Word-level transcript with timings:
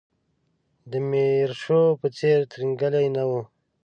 د 0.91 0.93
میرشو 1.09 1.81
په 2.01 2.07
څېر 2.17 2.39
ترینګلی 2.51 3.07
نه 3.15 3.23
و. 3.29 3.31